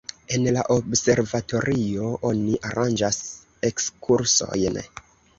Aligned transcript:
En 0.35 0.45
la 0.53 0.61
observatorio 0.75 2.07
oni 2.29 2.55
aranĝas 2.69 3.19
ekskursojn. 3.69 4.81